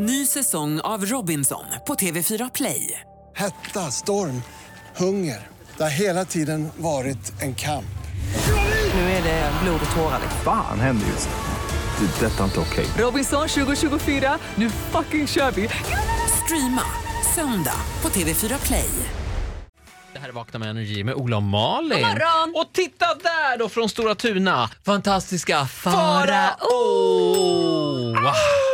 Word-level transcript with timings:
Ny 0.00 0.26
säsong 0.26 0.80
av 0.80 1.06
Robinson 1.06 1.64
på 1.86 1.94
TV4 1.94 2.50
Play. 2.54 3.00
Hetta, 3.36 3.90
storm, 3.90 4.42
hunger. 4.96 5.46
Det 5.76 5.82
har 5.82 5.90
hela 5.90 6.24
tiden 6.24 6.68
varit 6.76 7.42
en 7.42 7.54
kamp. 7.54 7.98
Nu 8.94 9.00
är 9.00 9.22
det 9.22 9.52
blod 9.62 9.80
och 9.90 9.96
tårar. 9.96 10.20
Fan 10.44 10.80
händer 10.80 11.06
just 11.06 11.28
nu. 11.28 12.06
Det. 12.06 12.26
är 12.26 12.30
Detta 12.30 12.40
är 12.40 12.44
inte 12.44 12.60
okej. 12.60 12.86
Robinson 12.98 13.48
2024, 13.48 14.38
nu 14.54 14.70
fucking 14.70 15.26
kör 15.26 15.50
vi! 15.50 15.68
Streama 16.44 16.82
söndag 17.34 17.80
på 18.00 18.08
TV4 18.08 18.66
Play. 18.66 18.90
Det 20.12 20.18
här 20.18 20.28
är 20.28 20.32
Vakna 20.32 20.58
med 20.58 20.70
Energy 20.70 21.04
med 21.04 21.14
Ola 21.14 21.36
och 21.36 21.42
Malin. 21.42 21.90
God 21.90 22.00
morgon. 22.00 22.54
Och 22.56 22.72
titta 22.72 23.06
där 23.06 23.58
då 23.58 23.68
från 23.68 23.88
Stora 23.88 24.14
Tuna. 24.14 24.70
Fantastiska 24.84 25.66
Farao. 25.66 26.54
Wow. 28.12 28.67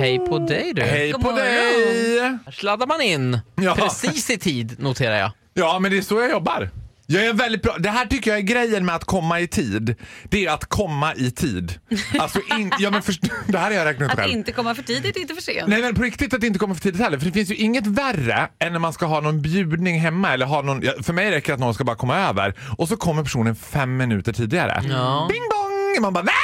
Hej 0.00 0.18
på 0.18 0.38
dig 0.38 0.72
du. 0.74 0.82
Hej 0.82 1.12
God 1.12 1.20
på 1.20 1.26
morgon. 1.26 1.44
dig! 1.46 2.20
Här 2.46 2.52
sladdar 2.52 2.86
man 2.86 3.00
in 3.00 3.38
Ja. 3.56 3.74
precis 3.74 4.30
i 4.30 4.38
tid 4.38 4.76
noterar 4.80 5.16
jag. 5.18 5.30
Ja, 5.54 5.78
men 5.78 5.90
det 5.90 5.98
är 5.98 6.02
så 6.02 6.20
jag 6.20 6.30
jobbar. 6.30 6.70
Jag 7.06 7.26
är 7.26 7.32
väldigt 7.32 7.62
bra. 7.62 7.76
Det 7.78 7.90
här 7.90 8.06
tycker 8.06 8.30
jag 8.30 8.38
är 8.38 8.42
grejen 8.42 8.84
med 8.86 8.94
att 8.94 9.04
komma 9.04 9.40
i 9.40 9.46
tid. 9.48 9.94
Det 10.24 10.46
är 10.46 10.50
att 10.50 10.64
komma 10.64 11.14
i 11.14 11.30
tid. 11.30 11.78
Alltså 12.18 12.40
in, 12.58 12.72
ja, 12.78 12.90
men 12.90 13.02
först, 13.02 13.20
det 13.46 13.58
här 13.58 13.64
har 13.64 13.72
jag 13.72 13.84
räknat 13.84 14.06
ut 14.06 14.10
Att 14.12 14.18
själv. 14.18 14.32
inte 14.32 14.52
komma 14.52 14.74
för 14.74 14.82
tidigt 14.82 15.16
inte 15.16 15.34
för 15.34 15.42
sent. 15.42 15.68
Nej 15.68 15.82
men 15.82 15.94
på 15.94 16.02
riktigt 16.02 16.34
att 16.34 16.40
det 16.40 16.46
inte 16.46 16.58
kommer 16.58 16.74
för 16.74 16.82
tidigt 16.82 17.00
heller. 17.00 17.18
För 17.18 17.26
det 17.26 17.32
finns 17.32 17.50
ju 17.50 17.54
inget 17.54 17.86
värre 17.86 18.48
än 18.58 18.72
när 18.72 18.78
man 18.78 18.92
ska 18.92 19.06
ha 19.06 19.20
någon 19.20 19.42
bjudning 19.42 20.00
hemma 20.00 20.32
eller 20.32 20.46
ha 20.46 20.62
någon, 20.62 20.82
för 21.02 21.12
mig 21.12 21.30
räcker 21.30 21.48
det 21.48 21.54
att 21.54 21.60
någon 21.60 21.74
ska 21.74 21.84
bara 21.84 21.96
komma 21.96 22.18
över 22.18 22.54
och 22.78 22.88
så 22.88 22.96
kommer 22.96 23.22
personen 23.22 23.56
fem 23.56 23.96
minuter 23.96 24.32
tidigare. 24.32 24.82
Ja. 24.88 25.28
Bing 25.32 25.42
bong! 25.50 26.02
Man 26.02 26.12
bara 26.12 26.24
nej! 26.24 26.34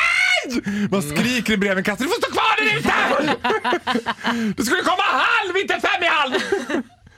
Man 0.90 1.02
skriker 1.02 1.52
i 1.52 1.56
brevinkastet, 1.56 2.06
du 2.06 2.08
får 2.14 2.20
stå 2.22 2.32
kvar 2.32 2.39
ute! 2.78 3.36
du 4.56 4.64
skulle 4.64 4.82
komma 4.82 5.02
halv, 5.02 5.56
inte 5.56 5.74
fem 5.80 6.02
i 6.02 6.06
halv! 6.06 6.34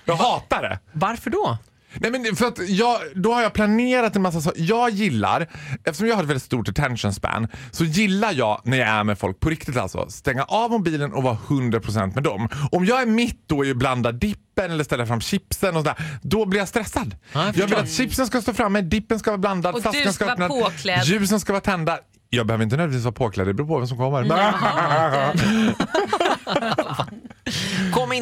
Jag 0.04 0.16
hatar 0.16 0.62
det. 0.62 0.78
Varför 0.92 1.30
då? 1.30 1.58
Nej 1.94 2.10
men 2.10 2.36
för 2.36 2.46
att 2.46 2.68
jag, 2.68 2.98
då 3.14 3.32
har 3.34 3.42
jag 3.42 3.52
planerat 3.52 4.16
en 4.16 4.22
massa 4.22 4.40
saker. 4.40 4.62
Jag 4.62 4.90
gillar, 4.90 5.48
eftersom 5.84 6.06
jag 6.08 6.16
har 6.16 6.22
ett 6.22 6.28
väldigt 6.28 6.42
stort 6.42 6.68
attention 6.68 7.12
span, 7.14 7.48
så 7.70 7.84
gillar 7.84 8.32
jag 8.32 8.60
när 8.64 8.76
jag 8.78 8.88
är 8.88 9.04
med 9.04 9.18
folk 9.18 9.40
på 9.40 9.50
riktigt 9.50 9.76
alltså. 9.76 10.06
Stänga 10.10 10.44
av 10.44 10.70
mobilen 10.70 11.12
och 11.12 11.22
vara 11.22 11.38
100% 11.48 12.14
med 12.14 12.22
dem. 12.22 12.48
Om 12.72 12.84
jag 12.84 13.02
är 13.02 13.06
mitt 13.06 13.48
då 13.48 13.64
i 13.64 13.70
att 13.70 13.76
blanda 13.76 14.12
dippen 14.12 14.70
eller 14.70 14.84
ställa 14.84 15.06
fram 15.06 15.20
chipsen 15.20 15.76
och 15.76 15.82
sådär, 15.82 15.96
då 16.22 16.46
blir 16.46 16.60
jag 16.60 16.68
stressad. 16.68 17.16
Ja, 17.32 17.44
jag 17.46 17.56
jag 17.56 17.66
vill 17.66 17.78
att 17.78 17.90
chipsen 17.90 18.26
ska 18.26 18.42
stå 18.42 18.54
framme, 18.54 18.80
dippen 18.80 19.18
ska 19.18 19.30
vara 19.30 19.38
blandad, 19.38 19.74
Och 19.74 19.82
flaskan 19.82 20.02
ska 20.02 20.12
ska 20.12 20.24
vara 20.24 20.32
öppnad, 20.32 20.50
påklädd. 20.50 21.04
ljusen 21.04 21.40
ska 21.40 21.52
vara 21.52 21.60
tända. 21.60 21.98
Jag 22.34 22.46
behöver 22.46 22.64
inte 22.64 22.76
nödvändigtvis 22.76 23.04
vara 23.04 23.12
påklädd, 23.12 23.46
det 23.46 23.54
beror 23.54 23.66
på 23.66 23.78
vem 23.78 23.86
som 23.86 23.98
kommer. 23.98 24.22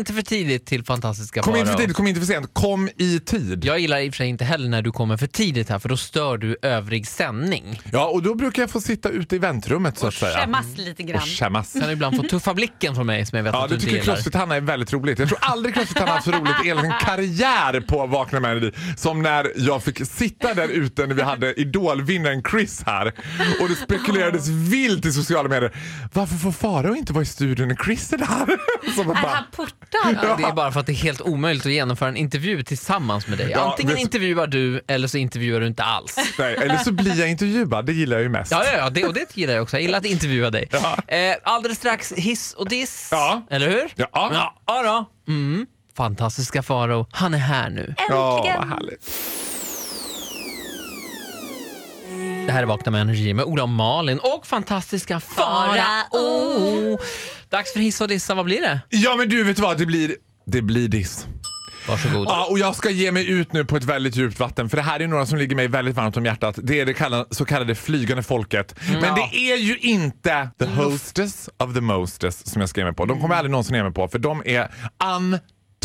Inte 0.01 0.13
för 0.13 0.23
tidigt 0.23 0.67
till 0.67 0.85
Fantastiska 0.85 1.43
Kom 1.43 1.57
inte 1.57 1.67
för 1.67 1.73
Farao. 1.73 1.81
tidigt, 1.81 1.97
kom 1.97 2.07
inte 2.07 2.21
för 2.21 2.27
sent, 2.27 2.51
kom 2.53 2.89
i 2.99 3.21
tid. 3.21 3.65
Jag 3.65 3.79
gillar 3.79 3.99
i 4.01 4.09
och 4.11 4.13
för 4.15 4.17
sig 4.17 4.27
inte 4.29 4.45
heller 4.45 4.69
när 4.69 4.83
du 4.83 4.93
kommer 4.93 5.17
för 5.17 5.27
tidigt 5.27 5.69
här 5.69 5.79
för 5.79 5.89
då 5.89 5.97
stör 5.97 6.39
du 6.39 6.57
övrig 6.63 7.07
sändning. 7.07 7.81
Ja, 7.93 8.07
och 8.07 8.23
då 8.23 8.35
brukar 8.35 8.63
jag 8.63 8.71
få 8.71 8.81
sitta 8.81 9.09
ute 9.09 9.37
i 9.37 9.39
väntrummet 9.39 9.99
så 9.99 10.03
Och 10.03 10.09
att 10.09 10.15
säga. 10.15 10.39
skämmas 10.39 10.67
lite 10.77 11.03
grann. 11.03 11.23
Och 11.23 11.29
skämmas. 11.29 11.73
Kan 11.81 11.91
ibland 11.91 12.17
få 12.17 12.23
tuffa 12.23 12.55
blicken 12.55 12.95
från 12.95 13.07
mig 13.07 13.27
som 13.27 13.37
jag 13.37 13.45
vet 13.45 13.55
Ja, 13.55 13.65
att 13.65 13.69
du 13.71 13.75
du 13.77 13.81
inte 13.81 13.87
tycker 13.87 14.01
gillar. 14.03 14.17
Crossfit-Hanna 14.17 14.57
är 14.57 14.61
väldigt 14.61 14.93
roligt. 14.93 15.19
Jag 15.19 15.29
tror 15.29 15.39
aldrig 15.43 15.75
Crossfit-Hanna 15.75 16.11
haft 16.13 16.25
så 16.25 16.31
roligt 16.33 16.55
i 16.65 16.67
hela 16.67 16.81
sin 16.83 16.93
karriär 17.01 17.81
på 17.81 18.07
Vakna 18.07 18.41
med 18.41 18.51
Energy 18.51 18.73
som 18.97 19.23
när 19.23 19.53
jag 19.57 19.83
fick 19.83 20.07
sitta 20.07 20.55
där 20.55 20.69
ute 20.69 21.07
när 21.07 21.15
vi 21.15 21.23
hade 21.23 21.61
idolvinnaren 21.61 22.43
Chris 22.51 22.83
här 22.87 23.13
och 23.61 23.69
det 23.69 23.75
spekulerades 23.75 24.49
vilt 24.49 25.07
i 25.07 25.13
sociala 25.13 25.49
medier. 25.49 25.73
Varför 26.13 26.37
får 26.37 26.53
Farao 26.53 26.95
inte 26.97 27.13
vara 27.13 27.23
i 27.23 27.27
studion 27.27 27.69
när 27.69 27.77
Chris 27.85 28.13
är 28.13 28.19
där? 28.19 28.27
Man 29.05 29.17
Är 29.17 29.23
bara, 29.23 29.33
han 29.35 29.45
portad? 30.05 30.31
Ja, 30.31 30.37
det 30.37 30.43
är 30.45 30.53
bara 30.53 30.73
för 30.73 30.81
att 30.81 30.87
det 30.87 30.93
är 30.93 30.95
helt 30.95 31.21
omöjligt 31.21 31.67
att 31.67 31.73
genomföra 31.73 32.09
en 32.09 32.17
intervju 32.17 32.63
tillsammans 32.63 33.27
med 33.27 33.39
dig. 33.39 33.51
Ja, 33.51 33.71
Antingen 33.71 33.95
det- 33.95 34.01
intervjuar 34.01 34.47
du 34.47 34.81
eller 34.87 35.09
så 35.09 35.17
intervjuar 35.19 35.61
du 35.61 35.67
inte 35.67 35.83
alls. 35.83 36.17
nej, 36.39 36.55
eller 36.55 36.77
så 36.79 36.93
blir 36.93 37.19
jag 37.21 37.31
intervjuad, 37.31 37.87
det 37.87 37.93
gillar 37.93 38.17
jag 38.17 38.23
ju 38.23 38.29
mest. 38.29 38.51
Ja, 38.53 38.65
ja, 38.65 38.79
ja 38.79 38.91
det, 38.91 39.05
och 39.05 39.15
det 39.15 39.37
gillar 39.37 39.55
jag 39.55 39.63
också. 39.63 39.77
Jag 39.77 39.83
gillar 39.83 39.99
att 39.99 40.05
intervjua 40.07 40.51
dig. 40.51 40.69
Eh, 41.09 41.19
alldeles 41.43 41.79
strax 41.79 42.13
hiss 42.13 42.53
och 42.55 42.69
diss. 42.69 43.09
Ja. 43.11 43.47
Eller 43.51 43.69
hur? 43.69 43.93
Ja. 43.97 44.09
ja, 44.13 44.55
ja 44.67 44.83
då. 44.83 45.33
Mm. 45.33 45.67
Fantastiska 45.97 46.63
Farao, 46.63 47.07
han 47.13 47.35
är 47.35 47.39
här 47.39 47.71
nu. 47.71 47.95
Ja, 48.09 48.37
Äntligen! 48.37 48.59
vad 48.59 48.69
härligt. 48.69 49.11
Det 52.51 52.55
här 52.55 52.63
är 52.63 52.67
Vakna 52.67 52.93
med 52.93 53.01
Energy 53.01 53.35
med 53.35 53.45
Ola 53.45 53.63
och 53.63 53.69
Malin 53.69 54.19
och 54.19 54.47
fantastiska 54.47 55.21
Farao. 55.21 56.99
Dags 57.49 57.73
för 57.73 57.81
hiss 57.81 58.01
och 58.01 58.09
dissa, 58.09 58.35
vad 58.35 58.45
blir 58.45 58.61
det? 58.61 58.81
Ja 58.89 59.17
men 59.17 59.29
du 59.29 59.45
vet 59.45 59.59
vad, 59.59 59.79
det 59.79 59.87
blir, 59.87 60.15
det 60.47 60.63
blir 60.63 60.89
diss. 60.89 61.27
Varsågod. 61.89 62.27
Ja, 62.29 62.47
och 62.51 62.59
jag 62.59 62.77
ska 62.77 62.91
ge 62.91 63.13
mig 63.13 63.31
ut 63.31 63.53
nu 63.53 63.65
på 63.65 63.77
ett 63.77 63.85
väldigt 63.85 64.17
djupt 64.17 64.41
vatten 64.41 64.69
för 64.69 64.77
det 64.77 64.83
här 64.83 65.01
är 65.01 65.07
några 65.07 65.27
som 65.27 65.39
ligger 65.39 65.57
mig 65.57 65.69
väldigt 65.69 65.97
varmt 65.97 66.17
om 66.17 66.25
hjärtat. 66.25 66.59
Det 66.63 66.81
är 66.81 66.87
det 66.87 67.25
så 67.31 67.45
kallade 67.45 67.75
flygande 67.75 68.23
folket. 68.23 68.75
Men 69.01 69.15
det 69.15 69.53
är 69.53 69.57
ju 69.57 69.79
inte 69.79 70.51
the 70.59 70.67
hostess 70.67 71.49
of 71.59 71.75
the 71.75 71.81
mostest 71.81 72.49
som 72.49 72.61
jag 72.61 72.69
ska 72.69 72.81
ge 72.81 72.85
mig 72.85 72.95
på. 72.95 73.07
De 73.07 73.21
kommer 73.21 73.35
aldrig 73.35 73.51
någonsin 73.51 73.77
ge 73.77 73.83
mig 73.83 73.93
på 73.93 74.09
för 74.09 74.19
de 74.19 74.43
är 74.45 74.71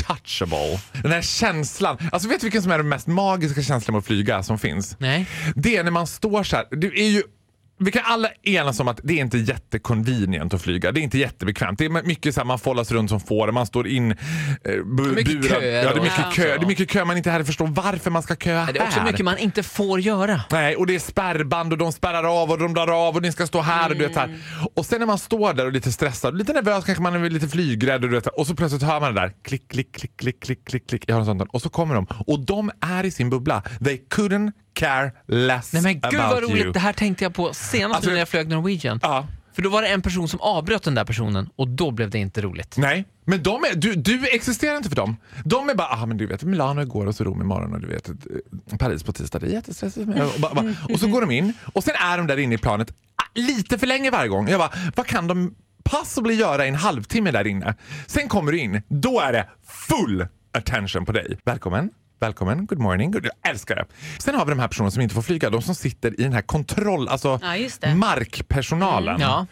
untouchable. 0.09 0.79
Den 1.01 1.11
här 1.11 1.21
känslan. 1.21 1.97
Alltså 2.11 2.29
vet 2.29 2.39
du 2.39 2.45
vilken 2.45 2.61
som 2.61 2.71
är 2.71 2.77
den 2.77 2.89
mest 2.89 3.07
magiska 3.07 3.61
känslan 3.61 3.93
med 3.93 3.99
att 3.99 4.05
flyga 4.05 4.43
som 4.43 4.59
finns? 4.59 4.95
Nej. 4.99 5.27
Det 5.55 5.77
är 5.77 5.83
när 5.83 5.91
man 5.91 6.07
står 6.07 6.43
så 6.43 6.55
här. 6.55 6.65
Det 6.71 6.87
är 6.87 7.09
ju 7.09 7.23
vi 7.77 7.91
kan 7.91 8.01
alla 8.05 8.29
enas 8.43 8.79
om 8.79 8.87
att 8.87 8.99
det 9.03 9.13
är 9.13 9.21
inte 9.21 9.37
jätteconvenient 9.37 10.53
att 10.53 10.61
flyga. 10.61 10.91
Det 10.91 10.99
är 10.99 11.01
inte 11.01 11.17
jättebekvämt. 11.17 11.79
Det 11.79 11.85
är 11.85 11.89
mycket 12.07 12.33
så 12.35 12.39
här, 12.41 12.45
man 12.45 12.59
follas 12.59 12.91
runt 12.91 13.09
som 13.09 13.19
får. 13.19 13.51
Man 13.51 13.65
står 13.65 13.87
in 13.87 14.11
eh, 14.11 14.15
bu- 14.65 15.15
Mycket 15.15 15.41
burad. 15.41 15.47
köer 15.61 15.83
Ja, 15.83 15.93
det 15.93 15.99
är 15.99 16.01
mycket 16.03 16.17
Ja. 16.17 16.31
kö. 16.33 16.43
Det 16.43 16.63
är 16.63 16.67
mycket 16.67 16.89
kö 16.89 17.05
man 17.05 17.17
inte 17.17 17.31
heller 17.31 17.45
förstår 17.45 17.67
varför 17.67 18.11
man 18.11 18.23
ska 18.23 18.35
köa 18.35 18.63
här. 18.63 18.73
Det 18.73 18.79
är 18.79 18.83
också 18.87 19.03
mycket 19.03 19.25
man 19.25 19.37
inte 19.37 19.63
får 19.63 19.99
göra. 19.99 20.41
Nej, 20.51 20.75
och 20.75 20.87
det 20.87 20.95
är 20.95 20.99
spärrband 20.99 21.71
och 21.71 21.77
de 21.77 21.91
spärrar 21.91 22.41
av 22.41 22.51
och 22.51 22.57
de 22.59 22.73
drar 22.73 23.07
av 23.07 23.15
och 23.15 23.21
ni 23.21 23.31
ska 23.31 23.47
stå 23.47 23.61
här 23.61 23.89
och 23.89 23.95
du 23.97 24.07
vet 24.07 24.15
här. 24.15 24.39
Och 24.73 24.85
sen 24.85 24.99
när 24.99 25.05
man 25.07 25.17
står 25.17 25.53
där 25.53 25.63
och 25.63 25.69
är 25.69 25.73
lite 25.73 25.91
stressad, 25.91 26.37
lite 26.37 26.53
nervös, 26.53 26.85
kanske 26.85 27.01
man 27.03 27.15
är 27.25 27.29
lite 27.29 27.47
flygrädd 27.47 28.03
och 28.03 28.09
du 28.09 28.15
vet 28.15 28.27
och 28.27 28.47
så 28.47 28.55
plötsligt 28.55 28.83
hör 28.83 28.99
man 28.99 29.13
det 29.15 29.21
där 29.21 29.31
klick, 29.43 29.71
klick, 29.71 29.91
klick, 29.95 30.17
klick, 30.17 30.41
klick, 30.43 30.65
klick, 30.67 30.87
klick. 30.89 31.03
Jag 31.07 31.15
har 31.15 31.19
en 31.19 31.25
sån 31.25 31.37
där. 31.37 31.47
Och 31.55 31.61
så 31.61 31.69
kommer 31.69 31.95
de 31.95 32.07
och 32.27 32.45
de 32.45 32.71
är 32.81 33.03
i 33.03 33.11
sin 33.11 33.29
bubbla. 33.29 33.63
They 33.83 34.01
couldn't 34.15 34.51
care 34.75 35.11
less 35.27 35.73
Nej 35.73 35.81
men 35.81 35.93
gud 35.93 36.05
about 36.05 36.33
vad 36.33 36.43
roligt, 36.43 36.63
you. 36.63 36.71
det 36.71 36.79
här 36.79 36.93
tänkte 36.93 37.25
jag 37.25 37.33
på 37.33 37.53
senast 37.53 37.95
Alltså- 37.95 38.11
när 38.11 38.17
jag 38.17 38.29
flög 38.29 38.49
Norwegian. 38.49 38.99
Ja. 39.03 39.27
För 39.55 39.61
då 39.61 39.69
var 39.69 39.81
det 39.81 39.87
en 39.87 40.01
person 40.01 40.27
som 40.27 40.41
avbröt 40.41 40.83
den 40.83 40.95
där 40.95 41.05
personen 41.05 41.49
och 41.55 41.67
då 41.67 41.91
blev 41.91 42.09
det 42.09 42.17
inte 42.17 42.41
roligt. 42.41 42.77
Nej, 42.77 43.05
men 43.25 43.43
de 43.43 43.63
är, 43.63 43.75
du, 43.75 43.95
du 43.95 44.27
existerar 44.27 44.77
inte 44.77 44.89
för 44.89 44.95
dem. 44.95 45.17
De 45.43 45.69
är 45.69 45.75
bara, 45.75 45.87
ah, 45.87 46.05
men 46.05 46.17
du 46.17 46.25
vet 46.27 46.43
Milano 46.43 46.81
igår 46.81 47.05
och 47.05 47.15
så 47.15 47.23
Rom 47.23 47.41
imorgon 47.41 47.73
och 47.73 47.81
du 47.81 47.87
vet 47.87 48.09
eh, 48.09 48.77
Paris 48.79 49.03
på 49.03 49.13
tisdag. 49.13 49.39
Det 49.39 49.47
är 49.47 49.51
jättestressigt. 49.51 50.07
Och, 50.09 50.41
bara, 50.41 50.53
bara, 50.53 50.73
och 50.89 50.99
så 50.99 51.07
går 51.07 51.21
de 51.21 51.31
in 51.31 51.53
och 51.73 51.83
sen 51.83 51.95
är 51.95 52.17
de 52.17 52.27
där 52.27 52.37
inne 52.37 52.55
i 52.55 52.57
planet 52.57 52.91
ah, 53.15 53.23
lite 53.33 53.77
för 53.77 53.87
länge 53.87 54.11
varje 54.11 54.29
gång. 54.29 54.47
Jag 54.49 54.59
bara, 54.59 54.71
vad 54.95 55.05
kan 55.07 55.27
de 55.27 55.55
possibly 55.83 56.33
göra 56.33 56.65
i 56.65 56.69
en 56.69 56.75
halvtimme 56.75 57.31
där 57.31 57.47
inne? 57.47 57.75
Sen 58.07 58.27
kommer 58.27 58.51
du 58.51 58.59
in, 58.59 58.81
då 58.87 59.19
är 59.19 59.33
det 59.33 59.47
full 59.67 60.27
attention 60.53 61.05
på 61.05 61.11
dig. 61.11 61.39
Välkommen. 61.45 61.89
Välkommen, 62.19 62.65
good 62.65 62.79
morning, 62.79 63.11
good, 63.11 63.25
jag 63.25 63.51
älskar 63.51 63.75
det. 63.75 63.85
Sen 64.19 64.35
har 64.35 64.45
vi 64.45 64.49
de 64.51 64.59
här 64.59 64.67
personerna 64.67 64.91
som 64.91 65.01
inte 65.01 65.15
får 65.15 65.21
flyga, 65.21 65.49
de 65.49 65.61
som 65.61 65.75
sitter 65.75 66.19
i 66.19 66.23
den 66.23 66.33
här 66.33 66.41
kontroll, 66.41 67.07
alltså 67.07 67.39
Ja, 67.43 67.69
det. 67.81 67.95
markpersonalen. 67.95 69.21
Ja. 69.21 69.45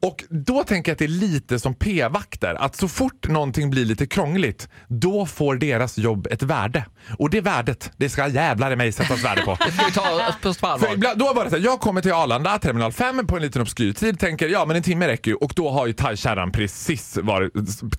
Och 0.00 0.24
då 0.28 0.64
tänker 0.64 0.90
jag 0.90 0.94
att 0.94 0.98
det 0.98 1.04
är 1.04 1.08
lite 1.08 1.58
som 1.58 1.74
p-vakter, 1.74 2.54
att 2.54 2.76
så 2.76 2.88
fort 2.88 3.28
någonting 3.28 3.70
blir 3.70 3.84
lite 3.84 4.06
krångligt, 4.06 4.68
då 4.88 5.26
får 5.26 5.56
deras 5.56 5.98
jobb 5.98 6.26
ett 6.30 6.42
värde. 6.42 6.84
Och 7.18 7.30
det 7.30 7.40
värdet, 7.40 7.90
det 7.96 8.08
ska 8.08 8.28
jävlar 8.28 8.70
i 8.70 8.76
mig 8.76 8.92
sättas 8.92 9.24
värde 9.24 9.42
på. 9.42 9.56
Ska 9.70 9.84
vi 9.86 9.92
ta 9.92 10.32
på 10.42 10.54
För 10.78 10.94
ibland, 10.94 11.18
då 11.18 11.32
var 11.32 11.44
det 11.44 11.50
så 11.50 11.56
här, 11.56 11.64
jag 11.64 11.80
kommer 11.80 12.00
till 12.00 12.12
Arlanda, 12.12 12.58
terminal 12.58 12.92
5 12.92 13.26
på 13.26 13.36
en 13.36 13.42
liten 13.42 13.62
obskyr 13.62 13.92
tid, 13.92 14.20
tänker 14.20 14.48
ja 14.48 14.64
men 14.64 14.76
en 14.76 14.82
timme 14.82 15.08
räcker 15.08 15.30
ju 15.30 15.34
och 15.34 15.52
då 15.56 15.70
har 15.70 15.86
ju 15.86 15.92
thaikärran 15.92 16.52
precis 16.52 17.18
varit... 17.22 17.52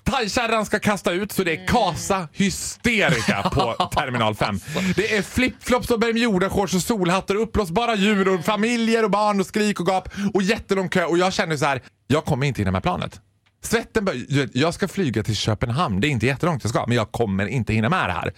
Thaikärran 0.04 0.66
ska 0.66 0.80
kasta 0.80 1.12
ut 1.12 1.32
så 1.32 1.44
det 1.44 1.52
är 1.52 1.68
kasa 1.68 2.28
hysterika 2.34 3.50
på 3.54 3.74
terminal 3.96 4.09
5. 4.36 4.60
Det 4.96 5.18
är 5.18 5.22
flipflops 5.22 5.92
och 5.92 6.00
bermudashorts 6.00 6.74
och 6.74 6.82
solhattar 6.82 7.36
och 7.36 7.42
uppblåsbara 7.42 7.96
djur 7.96 8.28
och 8.28 8.46
familjer 8.46 9.04
och 9.04 9.12
barn 9.12 9.40
och 9.40 9.46
skrik 9.46 9.80
och 9.80 9.88
gap 9.88 10.10
och 10.34 10.42
jättelång 10.42 10.90
kö 10.90 11.06
och 11.06 11.18
jag 11.18 11.34
känner 11.34 11.58
så 11.58 11.66
här, 11.66 11.82
jag 12.08 12.26
kommer 12.26 12.48
inte 12.48 12.62
hinna 12.62 12.72
med 12.72 12.84
planet. 12.84 13.22
Svetten 13.62 14.06
börjar, 14.06 14.50
jag 14.54 14.74
ska 14.74 14.88
flyga 14.88 15.24
till 15.24 15.36
Köpenhamn, 15.36 16.00
det 16.02 16.08
är 16.08 16.10
inte 16.10 16.26
jättelångt 16.26 16.64
jag 16.64 16.70
ska, 16.70 16.86
men 16.88 16.98
jag 16.98 17.12
kommer 17.12 17.48
inte 17.48 17.74
hinna 17.74 17.90
med 17.90 18.10
det 18.10 18.14
här. 18.14 18.34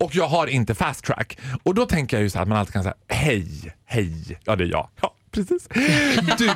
Och 0.00 0.14
jag 0.14 0.28
har 0.28 0.46
inte 0.46 0.74
fast 0.74 1.04
track. 1.04 1.38
Och 1.62 1.74
då 1.74 1.86
tänker 1.86 2.16
jag 2.16 2.22
ju 2.22 2.30
så 2.30 2.38
här 2.38 2.42
att 2.42 2.48
man 2.48 2.58
alltid 2.58 2.72
kan 2.72 2.82
säga 2.82 2.94
hej, 3.08 3.74
hej, 3.84 4.40
ja 4.44 4.56
det 4.56 4.64
är 4.64 4.68
jag. 4.68 4.88
Ja, 5.00 5.14
Precis. 5.34 5.68
Du, 6.38 6.50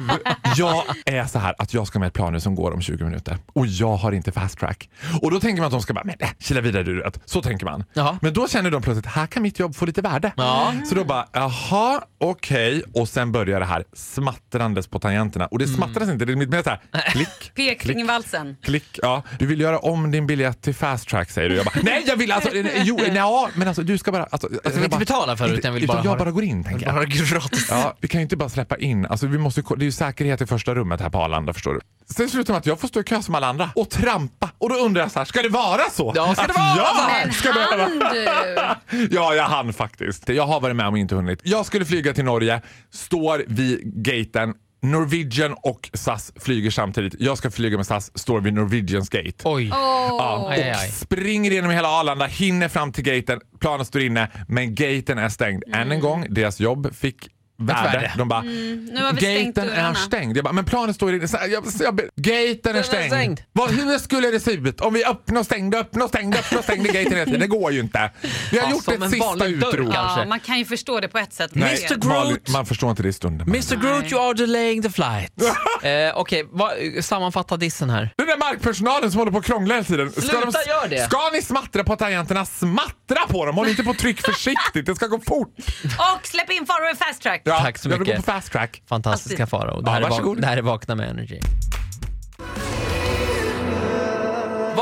jag 0.57 0.85
är 1.07 1.27
så 1.27 1.39
här 1.39 1.55
att 1.59 1.75
jag 1.75 1.87
ska 1.87 1.99
med 1.99 2.07
ett 2.07 2.13
plan 2.15 2.33
nu 2.33 2.41
som 2.41 2.55
går 2.55 2.73
om 2.75 2.81
20 2.83 3.05
minuter 3.05 3.37
och 3.53 3.67
jag 3.67 3.97
har 3.97 4.13
inte 4.13 4.33
fast 4.33 4.59
track. 4.59 4.89
Och 5.23 5.31
då 5.31 5.41
tänker 5.41 5.63
man 5.63 5.67
att 5.67 5.73
de 5.73 5.83
ska 5.83 5.95
bara, 5.95 6.05
men 6.05 6.15
äh, 6.19 6.29
kila 6.39 6.61
vidare 6.61 6.83
du 6.83 7.03
vet. 7.03 7.21
Så 7.25 7.43
tänker 7.43 7.65
man. 7.67 7.85
Jaha. 7.93 8.19
Men 8.23 8.33
då 8.35 8.49
känner 8.49 8.71
de 8.71 8.83
plötsligt, 8.83 9.07
här 9.07 9.27
kan 9.27 9.43
mitt 9.43 9.59
jobb 9.59 9.75
få 9.77 9.87
lite 9.87 10.03
värde. 10.03 10.33
Ja. 10.37 10.73
Så 10.89 10.95
då 10.95 11.05
bara, 11.05 11.27
jaha, 11.33 12.01
okej. 12.19 12.83
Och 12.95 13.09
sen 13.09 13.33
börjar 13.33 13.61
det 13.61 13.67
här 13.67 13.85
smattrandes 13.93 14.87
på 14.87 14.99
tangenterna. 14.99 15.47
Och 15.47 15.59
det 15.59 15.65
Mm. 15.65 15.77
smattras 15.77 16.09
inte, 16.09 16.25
det 16.25 16.33
är 16.33 16.37
mer 16.37 16.63
så 16.63 16.71
här, 16.71 16.81
klick, 17.13 17.53
Pekfingervalsen. 17.55 18.57
Klick, 18.63 18.99
ja. 19.03 19.23
Du 19.39 19.47
vill 19.47 19.61
göra 19.61 19.79
om 19.79 20.11
din 20.11 20.27
biljett 20.27 20.63
till 20.63 20.75
fast 20.75 21.09
track 21.09 21.31
säger 21.31 21.49
du. 21.49 21.57
Jag 21.57 21.65
bara, 21.65 21.75
nej 21.83 22.05
jag 22.07 22.17
vill 22.17 22.33
alltså, 22.33 22.51
jo, 22.85 22.99
ja, 23.15 23.49
men 23.55 23.69
alltså 23.69 23.83
du 23.83 23.99
ska 23.99 24.13
bara... 24.13 24.25
Alltså, 24.31 24.49
Jag 24.65 24.71
vill 24.71 24.85
inte 24.85 24.99
betala 24.99 25.37
för 25.37 25.49
det, 25.49 25.55
utan 25.55 25.69
jag 25.69 25.81
vill 25.81 25.87
bara 25.89 26.01
jag 26.05 26.15
det. 26.15 26.19
bara 26.19 26.31
går 26.31 26.45
in 26.45 26.65
tänker 26.65 26.87
jag. 26.87 26.95
Bara 26.95 27.05
gratis. 27.05 27.67
Ja, 27.71 27.97
vi 28.01 28.09
kan 28.09 28.21
ju 28.21 28.23
inte 28.23 28.37
bara 28.37 28.49
släppa 28.49 28.68
in. 28.77 29.07
Alltså, 29.07 29.27
vi 29.27 29.39
måste, 29.39 29.61
det 29.77 29.83
är 29.83 29.85
ju 29.85 29.93
säkerhet 29.93 30.41
i 30.41 30.47
första 30.47 30.75
rummet 30.75 31.01
här 31.01 31.11
på 31.11 31.19
Arlanda 31.19 31.53
förstår 31.53 31.75
du. 31.75 31.81
Sen 32.15 32.29
slutar 32.29 32.53
med 32.55 32.59
att 32.59 32.67
jag 32.67 32.81
får 32.81 32.89
stå 32.89 33.01
i 33.01 33.05
kö 33.05 33.23
som 33.23 33.35
alla 33.35 33.47
andra 33.47 33.71
och 33.75 33.91
trampa. 33.91 34.51
Och 34.59 34.69
då 34.69 34.75
undrar 34.75 35.03
jag 35.03 35.11
så 35.11 35.19
här, 35.19 35.27
ska 35.27 35.43
det 35.43 35.49
vara 35.49 35.83
så? 35.93 36.13
Ja, 36.17 36.35
ska 36.35 36.43
det 36.47 36.51
Att 36.53 36.57
vara 36.57 36.77
jag? 36.77 37.25
Men 37.27 37.33
ska 37.33 37.53
behöva- 37.53 37.83
han 37.83 37.99
du! 37.99 39.09
Ja, 39.17 39.35
jag 39.35 39.45
hann 39.45 39.73
faktiskt. 39.73 40.29
Jag 40.29 40.47
har 40.47 40.61
varit 40.61 40.77
med 40.77 40.87
om 40.87 40.97
inte 40.97 41.15
hunnit. 41.15 41.41
Jag 41.45 41.67
skulle 41.67 41.85
flyga 41.85 42.15
till 42.15 42.25
Norge, 42.25 42.63
står 42.91 43.45
vid 43.49 43.81
gaten. 44.05 44.55
Norwegian 44.83 45.55
och 45.63 45.91
SAS 45.95 46.33
flyger 46.37 46.71
samtidigt. 46.71 47.15
Jag 47.19 47.39
ska 47.39 47.51
flyga 47.51 47.77
med 47.77 47.87
SAS, 47.87 48.19
står 48.19 48.41
vid 48.41 48.55
Norwegians 48.55 49.09
gate. 49.09 49.33
Oj. 49.45 49.69
Ja, 49.69 50.37
och 50.39 50.53
Aj, 50.53 50.63
aj, 50.63 50.71
aj. 50.71 50.91
springer 50.91 51.51
genom 51.51 51.71
hela 51.71 51.89
Arlanda, 51.89 52.27
hinner 52.27 52.69
fram 52.69 52.93
till 52.93 53.05
gaten, 53.05 53.41
planen 53.61 53.87
står 53.87 54.03
inne, 54.03 54.29
men 54.49 54.75
gaten 54.75 55.19
är 55.19 55.29
stängd. 55.29 55.63
Än 55.75 55.93
en 55.93 56.01
gång, 56.01 56.27
deras 56.31 56.61
jobb 56.61 56.95
fick 56.95 57.29
värde. 57.63 58.13
De 58.17 58.29
bara, 58.29 58.41
Nu 58.43 59.01
har 59.05 59.13
vi 59.13 59.19
stängt 59.21 59.57
gaten 59.57 59.71
är 59.71 59.95
stängd. 59.95 60.37
Jag 60.37 60.45
bara, 60.45 60.53
men 60.53 60.65
planen 60.65 60.95
står 60.95 61.15
inne. 61.15 61.29
Så 61.29 61.37
här, 61.37 61.47
Jag, 61.49 61.65
jag, 61.81 62.01
gaten 62.17 62.77
är 62.77 62.83
stängd. 62.83 63.13
stängd. 63.13 63.41
Vad, 63.53 63.71
hur 63.71 63.99
skulle 63.99 64.31
det 64.31 64.41
se 64.41 64.51
ut 64.53 64.81
om 64.81 64.95
vi 64.95 65.05
öppnar 65.05 65.41
och 65.41 65.47
stängde, 65.47 65.79
öppnar 65.79 66.05
och 66.05 66.09
stängde, 66.09 66.39
öppnar 66.39 66.59
och 66.59 66.65
stängde 66.65 66.89
gaten 66.93 67.13
hela 67.13 67.25
tiden? 67.25 67.41
Det 67.41 67.47
går 67.47 67.73
ju 67.73 67.81
inte. 67.81 68.11
Vi 68.51 68.59
har 68.59 68.65
Ja, 68.67 68.71
gjort 68.71 68.89
ett 68.89 69.11
sista 69.11 69.47
utrop. 69.47 69.91
Ja, 69.95 70.25
man 70.29 70.41
kan 70.41 70.59
ju 70.59 70.65
förstå 70.65 71.01
det 71.01 71.09
på 71.09 71.19
ett 71.19 71.33
sätt. 71.33 71.51
Nej, 71.55 71.85
Mr. 71.91 71.97
Groot. 72.29 72.49
Man 72.49 72.67
förstår 72.67 72.91
inte 72.91 73.03
det 73.03 73.09
i 73.09 73.13
stunden. 73.13 73.49
Mr 73.49 73.77
Groot, 73.77 74.13
you 74.13 74.21
are 74.29 74.35
delaying 74.35 74.83
the 74.83 74.91
flight. 74.91 75.33
eh, 75.83 75.91
Okej, 76.19 76.45
vad- 76.51 76.73
sammanfatta 77.05 77.57
dissen 77.57 77.91
här. 77.91 78.11
Den 78.17 78.27
där 78.27 78.37
markpersonalen 78.37 79.11
som 79.11 79.19
håller 79.19 79.33
på 79.33 79.39
att 79.39 79.45
krångla 79.45 79.75
hela 79.75 79.85
tiden. 79.85 80.13
Ska, 80.13 80.21
Sluta 80.21 80.39
de, 80.51 80.71
gör 80.71 80.89
det. 80.89 81.05
ska 81.05 81.31
ni 81.33 81.43
smattra 81.43 81.85
på 81.85 81.97
tangenterna, 81.97 82.45
smattra 82.45 83.27
på 83.29 83.47
dem! 83.47 83.55
Håll 83.57 83.69
inte 83.69 83.83
på 83.83 83.91
och 83.91 83.99
tryck 83.99 84.21
försiktigt, 84.27 84.87
det 84.87 84.95
ska 84.95 85.07
gå 85.07 85.21
fort. 85.21 85.55
Och 85.85 86.27
släpp 86.27 86.51
in 86.51 86.67
Farao 86.67 86.93
i 86.93 86.97
fast 86.97 87.23
track. 87.23 87.43
Ja, 87.49 87.59
Tack 87.61 87.79
så 87.79 87.89
jag 87.89 87.91
vill 87.91 88.01
mycket. 88.01 88.17
gå 88.17 88.23
på 88.23 88.33
fast 88.33 88.53
track. 88.53 88.83
Fantastiska. 88.87 89.47
Farao. 89.47 89.81
Det, 89.81 89.91
här 89.91 90.01
Ja, 90.01 90.07
är 90.31 90.41
det 90.41 90.47
här 90.47 90.57
är 90.57 90.63
Vakna 90.63 90.95
med 90.95 91.09
Energy. 91.11 91.41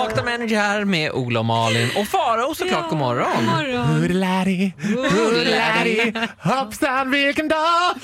Vakna 0.07 0.23
med 0.23 0.35
Energy 0.35 0.55
här 0.55 0.85
med 0.85 1.11
Ola 1.13 1.41
och 1.41 1.47
Malin 1.47 1.91
och 1.97 2.07
Farao 2.07 2.55
såklart. 2.55 2.91
God 2.91 2.99
morgon. 2.99 3.49
Hurlari, 3.87 4.73
hurlari, 4.79 6.13
hoppsan 6.39 7.11
vilken 7.11 7.49
dag! 7.49 7.95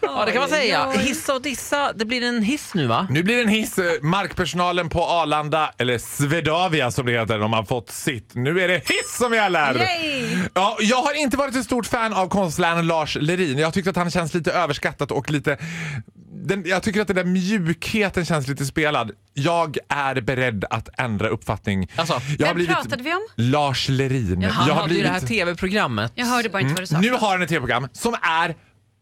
Ja, 0.00 0.24
det 0.26 0.32
kan 0.32 0.40
man 0.40 0.48
säga. 0.48 0.90
Hissa 0.90 1.34
och 1.34 1.42
dissa. 1.42 1.92
Det 1.92 2.04
blir 2.04 2.22
en 2.22 2.42
hiss 2.42 2.74
nu 2.74 2.86
va? 2.86 3.06
Nu 3.10 3.22
blir 3.22 3.36
det 3.36 3.42
en 3.42 3.48
hiss. 3.48 3.78
Eh, 3.78 3.84
Markpersonalen 4.02 4.88
på 4.88 5.04
Arlanda, 5.04 5.70
eller 5.78 5.98
Swedavia 5.98 6.90
som 6.90 7.06
det 7.06 7.12
heter, 7.12 7.38
de 7.38 7.52
har 7.52 7.64
fått 7.64 7.90
sitt. 7.90 8.34
Nu 8.34 8.60
är 8.60 8.68
det 8.68 8.74
hiss 8.74 9.16
som 9.18 9.34
gäller! 9.34 9.88
Ja, 10.54 10.76
jag 10.80 11.02
har 11.02 11.14
inte 11.14 11.36
varit 11.36 11.56
ett 11.56 11.64
stort 11.64 11.86
fan 11.86 12.12
av 12.14 12.28
konstnären 12.28 12.86
Lars 12.86 13.16
Lerin. 13.20 13.58
Jag 13.58 13.74
tyckte 13.74 13.90
att 13.90 13.96
han 13.96 14.10
känns 14.10 14.34
lite 14.34 14.52
överskattad 14.52 15.12
och 15.12 15.30
lite... 15.30 15.58
Den, 16.46 16.62
jag 16.66 16.82
tycker 16.82 17.00
att 17.00 17.06
den 17.06 17.16
där 17.16 17.24
mjukheten 17.24 18.24
känns 18.24 18.48
lite 18.48 18.64
spelad. 18.64 19.10
Jag 19.34 19.78
är 19.88 20.20
beredd 20.20 20.64
att 20.70 20.88
ändra 20.98 21.28
uppfattning. 21.28 21.90
Alltså, 21.96 22.20
jag 22.38 22.54
Vem 22.54 22.66
pratade 22.66 23.02
vi 23.02 23.14
om? 23.14 23.26
Lars 23.36 23.88
Lerin. 23.88 24.44
Han 24.44 24.68
jag 24.68 24.74
har 24.74 24.88
ju 24.88 25.02
det 25.02 25.08
här 25.08 25.20
blivit... 25.20 25.28
tv-programmet. 25.28 26.12
Jag 26.14 26.26
hörde 26.26 26.48
bara 26.48 26.60
inte 26.62 26.74
vad 26.74 26.82
du 26.82 26.86
sa. 26.86 27.00
Nu 27.00 27.10
har 27.10 27.30
han 27.30 27.42
ett 27.42 27.48
tv-program 27.48 27.88
som 27.92 28.14
är 28.22 28.54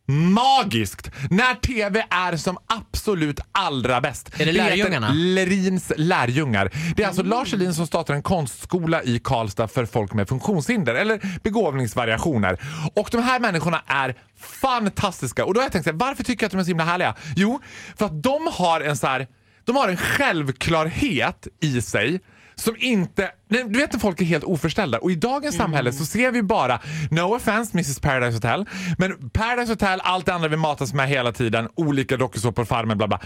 magiskt 0.09 1.11
när 1.31 1.55
tv 1.55 2.07
är 2.11 2.37
som 2.37 2.59
absolut 2.67 3.41
allra 3.53 4.01
bäst. 4.01 4.41
Är 4.41 4.47
det 4.47 4.53
Lärjungarna? 4.53 5.11
Lerins 5.13 5.93
lärjungar. 5.97 6.71
Det 6.97 7.03
är 7.03 7.07
alltså 7.07 7.23
Lars 7.23 7.53
Lerin 7.53 7.75
som 7.75 7.87
startar 7.87 8.15
en 8.15 8.23
konstskola 8.23 9.03
i 9.03 9.19
Karlstad 9.19 9.69
för 9.69 9.87
folk 9.87 10.13
med 10.13 10.29
funktionshinder 10.29 10.95
eller 10.95 11.39
begåvningsvariationer. 11.43 12.61
Och 12.95 13.09
de 13.13 13.23
här 13.23 13.41
människorna 13.41 13.83
är 13.87 14.15
fantastiska. 14.41 15.45
Och 15.45 15.55
då 15.55 15.61
har 15.61 15.65
jag 15.65 15.73
tänkt 15.73 15.85
så 15.85 15.91
här, 15.91 15.99
varför 15.99 16.25
tycker 16.25 16.45
jag 16.45 16.47
att 16.49 16.53
de 16.53 16.59
är 16.59 16.65
så 16.65 16.69
himla 16.69 16.85
härliga? 16.85 17.15
Jo, 17.37 17.61
för 17.97 18.07
att 18.07 18.23
de 18.23 18.49
har 18.53 18.81
en 18.81 18.97
så 18.97 19.07
här, 19.07 19.27
de 19.65 19.77
har 19.77 19.89
en 19.89 19.97
självklarhet 19.97 21.49
i 21.61 21.83
sig 21.83 22.21
som 22.55 22.77
inte... 22.79 23.31
nej, 23.53 23.65
Du 23.69 23.79
vet 23.79 23.93
när 23.93 24.01
folk 24.01 24.21
är 24.21 24.25
helt 24.25 24.45
oförställda 24.45 24.99
och 24.99 25.11
i 25.11 25.15
dagens 25.15 25.57
samhälle 25.57 25.93
så 25.93 26.07
ser 26.07 26.31
vi 26.31 26.43
bara, 26.43 26.81
no 27.11 27.21
offense 27.37 27.73
Mrs 27.75 28.01
Paradise 28.01 28.37
Hotel, 28.37 28.67
men 28.99 29.31
Paradise 29.31 29.73
Hotel, 29.73 30.01
allt 30.05 30.27
det 30.27 30.35
andra 30.35 30.49
vi 30.49 30.57
matas 30.57 30.93
med 30.95 31.09
hela 31.09 31.33
tiden, 31.33 31.69
olika 31.75 32.17
dokusåpor, 32.17 32.65
Farmen, 32.65 32.99
bla 32.99 33.09
bla. 33.09 33.21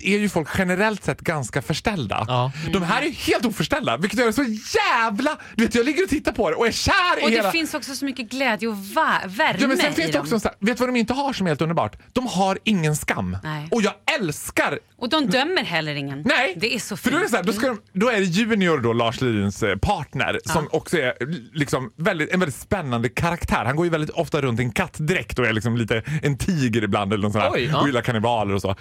är 0.00 0.18
ju 0.18 0.28
folk 0.28 0.48
generellt 0.58 1.04
sett 1.04 1.20
ganska 1.20 1.62
förställda. 1.62 2.24
Ja. 2.28 2.52
De 2.72 2.82
här 2.82 3.02
är 3.02 3.06
ju 3.06 3.12
helt 3.12 3.44
oförställda 3.46 3.96
vilket 3.96 4.18
gör 4.18 4.26
det 4.26 4.32
så 4.32 4.44
jävla... 4.78 5.36
Du 5.54 5.64
vet 5.64 5.74
jag 5.74 5.86
ligger 5.86 6.02
och 6.02 6.08
tittar 6.08 6.32
på 6.32 6.50
det 6.50 6.56
och 6.56 6.66
är 6.66 6.72
kär 6.72 6.92
Och 7.22 7.28
i 7.28 7.30
det 7.30 7.36
hela... 7.36 7.50
finns 7.52 7.74
också 7.74 7.94
så 7.94 8.04
mycket 8.04 8.30
glädje 8.30 8.68
och 8.68 8.76
värme 8.94 9.56
Ja, 9.58 9.68
men 9.68 9.76
sen 9.76 9.92
i 9.92 9.94
finns 9.94 10.06
det 10.06 10.12
dem. 10.12 10.20
också 10.22 10.40
så 10.40 10.48
här, 10.48 10.56
vet 10.60 10.76
du 10.76 10.80
vad 10.80 10.88
de 10.94 10.96
inte 10.98 11.12
har 11.12 11.32
som 11.32 11.46
är 11.46 11.50
helt 11.50 11.60
underbart? 11.62 11.96
De 12.12 12.26
har 12.26 12.58
ingen 12.64 12.96
skam. 12.96 13.36
Nej. 13.42 13.68
Och 13.70 13.82
jag 13.82 13.92
älskar 14.20 14.78
Och 14.98 15.08
de 15.08 15.26
dömer 15.26 15.62
heller 15.64 15.94
ingen. 15.94 16.22
Nej, 16.24 16.54
Det 16.60 16.74
är 16.74 16.78
så 16.78 16.96
för 16.96 17.10
då 17.10 17.16
är, 17.16 17.20
det 17.20 17.24
fint. 17.26 17.30
så 17.30 17.36
här, 17.36 17.44
då, 17.44 17.52
ska 17.52 17.66
de, 17.66 17.78
då 17.92 18.08
är 18.10 18.16
det 18.20 18.24
Junior, 18.24 18.78
då, 18.78 18.92
Lars 18.92 19.20
Lerins 19.20 19.62
eh, 19.62 19.69
partner, 19.76 20.38
som 20.44 20.68
också 20.72 20.96
är 20.96 21.14
liksom 21.52 21.92
väldigt, 21.96 22.32
en 22.32 22.40
väldigt 22.40 22.56
spännande 22.56 23.08
karaktär. 23.08 23.64
Han 23.64 23.76
går 23.76 23.86
ju 23.86 23.90
väldigt 23.90 24.10
ofta 24.10 24.40
runt 24.40 24.60
i 24.60 24.62
en 24.62 24.72
kattdräkt 24.72 25.38
och 25.38 25.46
är 25.46 25.52
liksom 25.52 25.76
lite 25.76 26.02
en 26.22 26.38
tiger 26.38 26.84
ibland 26.84 27.12
eller 27.12 27.22
något 27.22 27.32
sånt 27.32 27.44
Oj, 27.50 27.68
ja. 27.72 27.80
och 27.80 27.86
gillar 27.86 28.00
kannibaler 28.00 28.54
och 28.54 28.60
så. 28.60 28.74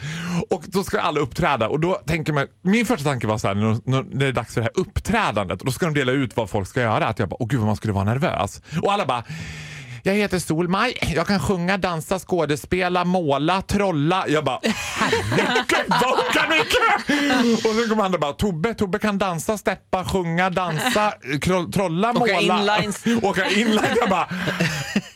Och 0.50 0.64
då 0.68 0.84
ska 0.84 1.00
alla 1.00 1.20
uppträda 1.20 1.70
och 1.70 1.80
då 1.80 1.94
tänker 1.94 2.34
man, 2.34 2.48
min 2.62 2.86
första 2.86 3.10
tanke 3.10 3.28
var 3.28 3.38
så 3.38 3.48
här, 3.48 3.56
när, 3.56 3.80
när 3.86 4.04
det 4.20 4.26
är 4.26 4.32
dags 4.32 4.54
för 4.54 4.62
det 4.62 4.66
här 4.76 4.82
uppträdandet 4.82 5.60
och 5.60 5.66
då 5.66 5.72
ska 5.72 5.86
de 5.86 5.94
dela 5.94 6.12
ut 6.12 6.38
vad 6.38 6.50
folk 6.50 6.68
ska 6.68 6.82
göra. 6.82 7.08
Att 7.08 7.20
jag 7.20 7.30
bara, 7.30 7.42
åh 7.42 7.48
gud 7.48 7.60
vad 7.60 7.68
man 7.68 7.76
skulle 7.76 7.94
vara 7.94 8.04
nervös. 8.06 8.62
Och 8.82 8.94
alla 8.94 9.06
bara 9.06 9.24
jag 10.04 10.14
heter 10.14 10.40
Solmaj, 10.40 11.14
jag 11.16 11.28
kan 11.28 11.40
sjunga, 11.40 11.78
dansa, 11.78 12.20
skådespela, 12.20 13.06
måla, 13.06 13.62
trolla. 13.62 14.26
Jag 14.28 14.46
bara, 14.46 14.60
herregud 14.64 15.90
vad 15.90 16.34
kan 16.34 16.50
mycket! 16.50 17.66
Och 17.66 17.76
så 17.76 17.90
kommer 17.90 18.04
andra 18.04 18.20
bara, 18.20 18.34
Tobbe, 18.34 18.74
Tobbe 18.74 19.00
kan 19.00 19.18
dansa, 19.18 19.58
steppa, 19.58 20.06
sjunga, 20.06 20.50
dansa, 20.50 21.14
trolla, 21.74 22.10
Åka 22.10 22.20
måla. 22.20 22.78
inlines. 22.78 23.04
Åka 23.24 23.50
inlines. 23.50 23.92
Jag 24.00 24.10
bara, 24.10 24.28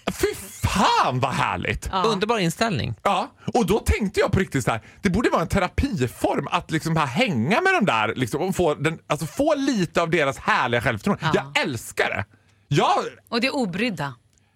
fy 0.06 0.28
fan 0.68 1.20
vad 1.20 1.32
härligt! 1.34 1.90
Underbar 2.06 2.40
inställning. 2.40 2.96
Ja, 3.04 3.32
och 3.54 3.66
då 3.66 3.80
tänkte 3.80 4.20
jag 4.20 4.32
på 4.32 4.40
riktigt 4.40 4.64
så 4.66 4.72
här, 4.72 4.82
det 5.02 5.10
borde 5.10 5.30
vara 5.30 5.42
en 5.42 5.48
terapiform 5.48 6.48
att 6.52 6.72
liksom 6.72 6.98
här 6.98 7.06
hänga 7.06 7.62
med 7.62 7.74
de 7.74 7.86
där 7.86 8.14
liksom, 8.16 8.42
och 8.42 8.56
få, 8.56 8.74
den, 8.76 9.00
alltså 9.08 9.26
få 9.26 9.56
lite 9.56 10.02
av 10.02 10.10
deras 10.10 10.38
härliga 10.38 10.82
självförtroende. 10.82 11.24
Ja. 11.34 11.52
Jag 11.56 11.64
älskar 11.64 12.10
det! 12.10 12.26
Jag, 12.68 12.96
Och 13.30 13.42
det 13.42 13.50
obrydda. 13.50 14.14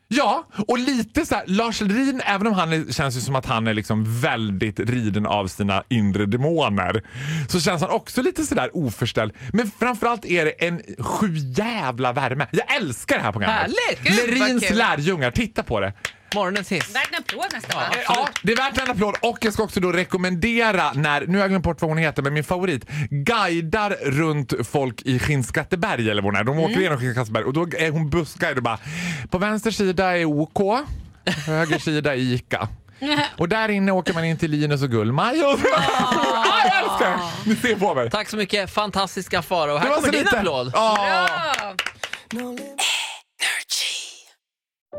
Ja, 0.10 0.48
och 0.68 0.80
lite 0.80 1.26
så 1.26 1.36
här, 1.36 1.44
Lars 1.48 1.82
Lerin, 1.82 2.22
även 2.26 2.48
om 2.48 2.54
han 2.54 2.74
är, 2.74 2.92
känns 2.92 3.18
ju 3.18 3.22
som 3.22 3.36
att 3.36 3.46
han 3.46 3.68
är 3.68 3.74
liksom 3.74 4.22
väldigt 4.22 4.80
riden 4.80 5.26
av 5.26 5.48
sina 5.48 5.84
inre 5.90 6.26
demoner, 6.26 7.04
så 7.50 7.60
känns 7.60 7.82
han 7.82 7.92
också 7.92 8.22
lite 8.22 8.46
sådär 8.46 8.70
oförställd. 8.74 9.34
Men 9.54 9.72
framförallt 9.80 10.26
är 10.26 10.46
det 10.46 10.52
en 10.52 10.82
sjujävla 11.00 12.14
värme. 12.14 12.48
Jag 12.52 12.76
älskar 12.76 13.18
det 13.18 13.24
här 13.24 13.32
programmet. 13.32 13.60
Härligt! 13.60 14.28
Lerins 14.28 14.70
lärjungar, 14.70 15.32
titta 15.32 15.64
på 15.64 15.80
det. 15.80 15.94
Morgonens 16.36 16.72
hiss. 16.72 16.96
Värd 16.96 17.08
en 17.12 17.20
applåd 17.20 17.46
nästan. 17.54 17.76
va? 17.82 17.96
Ja, 18.08 18.30
det 18.42 18.52
är 18.52 18.56
värt 18.56 18.78
en 18.78 18.92
applåd 18.92 19.16
och 19.22 19.38
jag 19.42 19.54
ska 19.54 19.64
också 19.64 19.80
då 19.80 19.92
rekommendera 19.92 20.92
när, 20.94 21.22
nu 21.28 21.34
har 21.38 21.40
jag 21.44 21.50
glömt 21.50 21.64
bort 21.66 21.82
vad 21.82 21.92
hon 21.92 21.98
heter, 21.98 22.22
men 22.24 22.34
min 22.34 22.44
favorit, 22.44 22.86
guidar 23.10 23.90
runt 24.02 24.54
folk 24.68 25.02
i 25.02 25.20
Skinnskatteberg 25.20 26.10
eller 26.10 26.22
vad 26.22 26.34
hon 26.34 26.40
är. 26.40 26.44
De 26.44 26.60
åker 26.60 26.80
igenom 26.80 27.00
Skinnskatteberg 27.00 27.44
och 27.44 27.54
då 27.54 27.62
är 27.78 27.92
hon 27.92 28.10
bussguide 28.10 28.58
och 28.58 28.64
bara, 28.64 28.80
på 29.30 29.38
vänster 29.38 29.72
sida 29.72 30.18
är 30.18 30.26
OK, 30.26 30.80
höger 31.46 31.80
sida 31.80 32.14
är 32.14 32.18
ICA. 32.20 32.68
Och 33.38 33.50
där 33.50 33.70
inne 33.70 33.92
åker 33.92 34.14
man 34.14 34.26
in 34.26 34.38
till 34.38 34.52
Linus 34.52 34.84
och 34.84 34.90
Gullmaj. 34.92 35.44
Och... 35.44 35.50
ah, 35.50 35.58
jag 36.68 36.78
älskar 36.84 37.10
det! 37.46 37.50
Ni 37.50 37.56
ser 37.56 37.76
på 37.76 37.96
mig. 37.96 38.10
Tack 38.10 38.30
så 38.30 38.38
mycket, 38.38 38.74
fantastiska 38.74 39.42
Farao. 39.42 39.78
Här 39.78 39.84
Det 39.84 39.90
var 39.90 39.96
kommer 39.96 40.08
så 40.08 40.12
din 40.12 40.24
lite. 40.24 40.40
applåd. 40.40 40.72
Ja. 40.74 41.28